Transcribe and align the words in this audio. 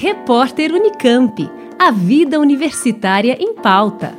Repórter 0.00 0.72
Unicamp. 0.72 1.50
A 1.76 1.90
vida 1.90 2.38
universitária 2.38 3.36
em 3.40 3.52
pauta. 3.52 4.16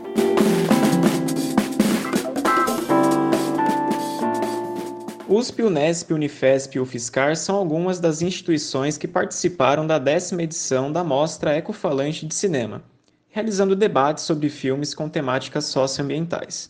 USP, 5.29 5.63
Unesp, 5.63 6.11
Unifesp 6.11 6.75
e 6.75 6.81
UFSCar 6.81 7.37
são 7.37 7.55
algumas 7.55 7.97
das 7.97 8.21
instituições 8.21 8.97
que 8.97 9.07
participaram 9.07 9.87
da 9.87 9.97
décima 9.97 10.43
edição 10.43 10.91
da 10.91 11.01
Mostra 11.01 11.55
Ecofalante 11.55 12.25
de 12.25 12.35
Cinema, 12.35 12.83
realizando 13.29 13.73
debates 13.73 14.25
sobre 14.25 14.49
filmes 14.49 14.93
com 14.93 15.07
temáticas 15.07 15.63
socioambientais. 15.67 16.69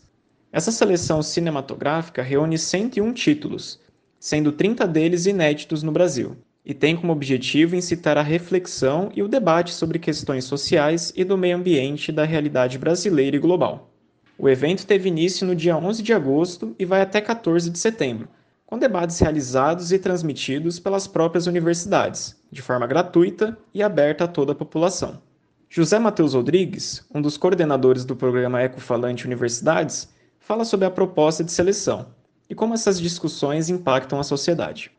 Essa 0.52 0.70
seleção 0.70 1.20
cinematográfica 1.20 2.22
reúne 2.22 2.56
101 2.56 3.12
títulos, 3.12 3.80
sendo 4.20 4.52
30 4.52 4.86
deles 4.86 5.26
inéditos 5.26 5.82
no 5.82 5.90
Brasil 5.90 6.36
e 6.64 6.74
tem 6.74 6.96
como 6.96 7.12
objetivo 7.12 7.74
incitar 7.74 8.18
a 8.18 8.22
reflexão 8.22 9.10
e 9.14 9.22
o 9.22 9.28
debate 9.28 9.72
sobre 9.72 9.98
questões 9.98 10.44
sociais 10.44 11.12
e 11.16 11.24
do 11.24 11.36
meio 11.36 11.56
ambiente 11.56 12.12
da 12.12 12.24
realidade 12.24 12.78
brasileira 12.78 13.36
e 13.36 13.40
global. 13.40 13.90
O 14.38 14.48
evento 14.48 14.86
teve 14.86 15.08
início 15.08 15.46
no 15.46 15.54
dia 15.54 15.76
11 15.76 16.02
de 16.02 16.12
agosto 16.12 16.74
e 16.78 16.84
vai 16.84 17.00
até 17.00 17.20
14 17.20 17.68
de 17.70 17.78
setembro, 17.78 18.28
com 18.64 18.78
debates 18.78 19.18
realizados 19.18 19.90
e 19.92 19.98
transmitidos 19.98 20.78
pelas 20.78 21.06
próprias 21.06 21.46
universidades, 21.46 22.36
de 22.50 22.62
forma 22.62 22.86
gratuita 22.86 23.58
e 23.74 23.82
aberta 23.82 24.24
a 24.24 24.28
toda 24.28 24.52
a 24.52 24.54
população. 24.54 25.20
José 25.68 25.98
Matheus 25.98 26.34
Rodrigues, 26.34 27.04
um 27.14 27.20
dos 27.20 27.36
coordenadores 27.36 28.04
do 28.04 28.16
programa 28.16 28.62
Ecofalante 28.62 29.26
Universidades, 29.26 30.08
fala 30.38 30.64
sobre 30.64 30.86
a 30.86 30.90
proposta 30.90 31.44
de 31.44 31.52
seleção 31.52 32.06
e 32.48 32.54
como 32.54 32.74
essas 32.74 33.00
discussões 33.00 33.68
impactam 33.68 34.18
a 34.18 34.24
sociedade. 34.24 34.90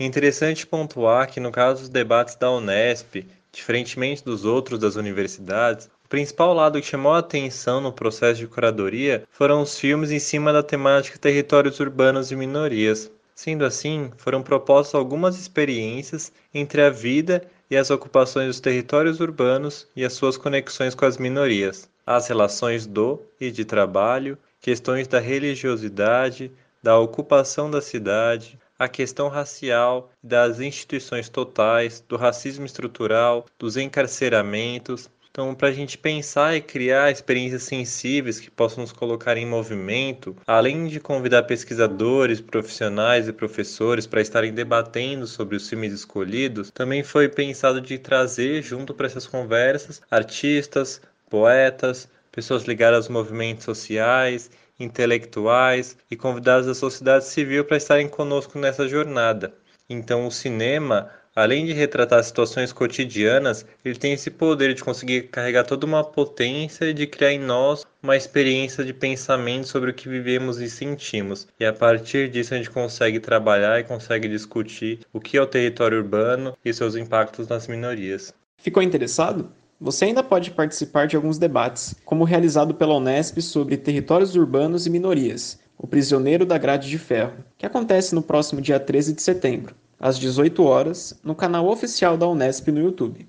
É 0.00 0.04
interessante 0.04 0.64
pontuar 0.64 1.28
que, 1.28 1.40
no 1.40 1.50
caso 1.50 1.80
dos 1.80 1.88
debates 1.88 2.36
da 2.36 2.48
Unesp, 2.52 3.26
diferentemente 3.50 4.24
dos 4.24 4.44
outros 4.44 4.78
das 4.78 4.94
universidades, 4.94 5.90
o 6.04 6.08
principal 6.08 6.54
lado 6.54 6.80
que 6.80 6.86
chamou 6.86 7.14
a 7.14 7.18
atenção 7.18 7.80
no 7.80 7.92
processo 7.92 8.38
de 8.38 8.46
curadoria 8.46 9.24
foram 9.28 9.60
os 9.60 9.76
filmes 9.76 10.12
em 10.12 10.20
cima 10.20 10.52
da 10.52 10.62
temática 10.62 11.18
territórios 11.18 11.80
urbanos 11.80 12.30
e 12.30 12.36
minorias. 12.36 13.10
Sendo 13.34 13.64
assim, 13.64 14.10
foram 14.16 14.40
propostas 14.40 14.94
algumas 14.94 15.36
experiências 15.36 16.32
entre 16.54 16.80
a 16.80 16.90
vida 16.90 17.42
e 17.68 17.76
as 17.76 17.90
ocupações 17.90 18.46
dos 18.46 18.60
territórios 18.60 19.18
urbanos 19.18 19.88
e 19.96 20.04
as 20.04 20.12
suas 20.12 20.36
conexões 20.36 20.94
com 20.94 21.06
as 21.06 21.18
minorias, 21.18 21.90
as 22.06 22.28
relações 22.28 22.86
do 22.86 23.20
e 23.40 23.50
de 23.50 23.64
trabalho, 23.64 24.38
questões 24.60 25.08
da 25.08 25.18
religiosidade, 25.18 26.52
da 26.80 26.98
ocupação 26.98 27.68
da 27.68 27.82
cidade, 27.82 28.58
a 28.78 28.88
questão 28.88 29.28
racial, 29.28 30.10
das 30.22 30.60
instituições 30.60 31.28
totais, 31.28 32.04
do 32.08 32.16
racismo 32.16 32.64
estrutural, 32.64 33.44
dos 33.58 33.76
encarceramentos. 33.76 35.10
Então, 35.30 35.54
para 35.54 35.68
a 35.68 35.72
gente 35.72 35.98
pensar 35.98 36.56
e 36.56 36.60
criar 36.60 37.10
experiências 37.10 37.64
sensíveis 37.64 38.40
que 38.40 38.50
possam 38.50 38.82
nos 38.82 38.92
colocar 38.92 39.36
em 39.36 39.46
movimento, 39.46 40.36
além 40.46 40.86
de 40.86 40.98
convidar 41.00 41.44
pesquisadores, 41.44 42.40
profissionais 42.40 43.28
e 43.28 43.32
professores 43.32 44.06
para 44.06 44.20
estarem 44.20 44.52
debatendo 44.52 45.26
sobre 45.26 45.56
os 45.56 45.68
filmes 45.68 45.92
escolhidos, 45.92 46.70
também 46.70 47.02
foi 47.02 47.28
pensado 47.28 47.80
de 47.80 47.98
trazer 47.98 48.62
junto 48.62 48.94
para 48.94 49.06
essas 49.06 49.26
conversas 49.26 50.00
artistas, 50.10 51.00
poetas, 51.28 52.08
pessoas 52.32 52.64
ligadas 52.64 52.98
aos 52.98 53.08
movimentos 53.08 53.64
sociais 53.64 54.50
intelectuais 54.78 55.96
e 56.10 56.16
convidados 56.16 56.66
da 56.66 56.74
sociedade 56.74 57.24
civil 57.26 57.64
para 57.64 57.76
estarem 57.76 58.08
conosco 58.08 58.58
nessa 58.58 58.88
jornada. 58.88 59.52
Então, 59.90 60.26
o 60.26 60.30
cinema, 60.30 61.10
além 61.34 61.64
de 61.64 61.72
retratar 61.72 62.22
situações 62.22 62.72
cotidianas, 62.72 63.64
ele 63.82 63.98
tem 63.98 64.12
esse 64.12 64.30
poder 64.30 64.74
de 64.74 64.84
conseguir 64.84 65.28
carregar 65.28 65.64
toda 65.64 65.86
uma 65.86 66.04
potência 66.04 66.84
e 66.84 66.92
de 66.92 67.06
criar 67.06 67.32
em 67.32 67.38
nós 67.38 67.86
uma 68.02 68.16
experiência 68.16 68.84
de 68.84 68.92
pensamento 68.92 69.66
sobre 69.66 69.90
o 69.90 69.94
que 69.94 70.08
vivemos 70.08 70.60
e 70.60 70.68
sentimos. 70.68 71.48
E 71.58 71.64
a 71.64 71.72
partir 71.72 72.28
disso 72.28 72.52
a 72.52 72.58
gente 72.58 72.70
consegue 72.70 73.18
trabalhar 73.18 73.80
e 73.80 73.84
consegue 73.84 74.28
discutir 74.28 75.00
o 75.12 75.20
que 75.20 75.38
é 75.38 75.42
o 75.42 75.46
território 75.46 75.98
urbano 75.98 76.56
e 76.64 76.74
seus 76.74 76.94
impactos 76.94 77.48
nas 77.48 77.66
minorias. 77.66 78.34
Ficou 78.58 78.82
interessado? 78.82 79.50
Você 79.80 80.06
ainda 80.06 80.24
pode 80.24 80.50
participar 80.50 81.06
de 81.06 81.14
alguns 81.14 81.38
debates, 81.38 81.94
como 82.04 82.24
o 82.24 82.26
realizado 82.26 82.74
pela 82.74 82.96
Unesp 82.96 83.40
sobre 83.40 83.76
territórios 83.76 84.34
urbanos 84.34 84.86
e 84.86 84.90
minorias, 84.90 85.60
o 85.78 85.86
prisioneiro 85.86 86.44
da 86.44 86.58
grade 86.58 86.90
de 86.90 86.98
ferro, 86.98 87.44
que 87.56 87.64
acontece 87.64 88.12
no 88.12 88.20
próximo 88.20 88.60
dia 88.60 88.80
13 88.80 89.12
de 89.12 89.22
setembro, 89.22 89.76
às 90.00 90.18
18 90.18 90.64
horas, 90.64 91.16
no 91.22 91.32
canal 91.32 91.68
oficial 91.68 92.16
da 92.16 92.26
Unesp 92.26 92.72
no 92.72 92.80
YouTube. 92.80 93.28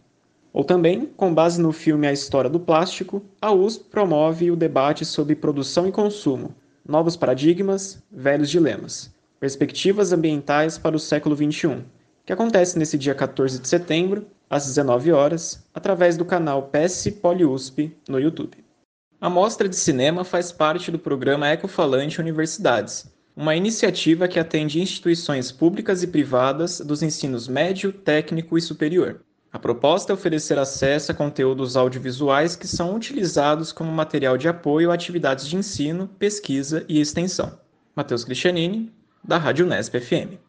Ou 0.51 0.63
também, 0.63 1.05
com 1.15 1.31
base 1.31 1.61
no 1.61 1.71
filme 1.71 2.07
A 2.07 2.11
História 2.11 2.49
do 2.49 2.59
Plástico, 2.59 3.23
a 3.39 3.51
USP 3.51 3.83
promove 3.83 4.49
o 4.49 4.55
debate 4.55 5.05
sobre 5.05 5.35
produção 5.35 5.87
e 5.87 5.91
consumo, 5.91 6.55
novos 6.83 7.16
paradigmas, 7.16 8.01
velhos 8.11 8.49
dilemas, 8.49 9.13
perspectivas 9.39 10.11
ambientais 10.11 10.79
para 10.79 10.95
o 10.95 10.99
século 10.99 11.35
XXI, 11.35 11.83
que 12.25 12.33
acontece 12.33 12.79
nesse 12.79 12.97
dia 12.97 13.13
14 13.13 13.59
de 13.59 13.67
setembro, 13.67 14.25
às 14.49 14.65
19 14.65 15.11
horas, 15.11 15.63
através 15.73 16.17
do 16.17 16.25
canal 16.25 16.71
PS 16.71 17.09
PoliUSP 17.21 17.95
no 18.07 18.19
YouTube. 18.19 18.57
A 19.21 19.29
mostra 19.29 19.67
de 19.67 19.75
cinema 19.75 20.23
faz 20.23 20.51
parte 20.51 20.89
do 20.89 20.97
programa 20.97 21.49
Ecofalante 21.49 22.19
Universidades, 22.19 23.05
uma 23.35 23.55
iniciativa 23.55 24.27
que 24.27 24.39
atende 24.39 24.81
instituições 24.81 25.51
públicas 25.51 26.03
e 26.03 26.07
privadas 26.07 26.79
dos 26.79 27.03
ensinos 27.03 27.47
médio, 27.47 27.91
técnico 27.93 28.57
e 28.57 28.61
superior. 28.61 29.21
A 29.51 29.57
proposta 29.57 30.11
é 30.11 30.13
oferecer 30.13 30.59
acesso 30.59 31.11
a 31.11 31.16
conteúdos 31.16 31.75
audiovisuais 31.75 32.55
que 32.55 32.67
são 32.67 32.95
utilizados 32.95 33.71
como 33.71 33.91
material 33.91 34.37
de 34.37 34.47
apoio 34.47 34.91
a 34.91 34.93
atividades 34.93 35.47
de 35.47 35.55
ensino, 35.55 36.07
pesquisa 36.19 36.85
e 36.87 36.99
extensão. 37.01 37.57
Matheus 37.95 38.23
Cristianini, 38.23 38.91
da 39.23 39.37
Rádio 39.37 39.66
Nesp 39.66 39.99
FM. 39.99 40.48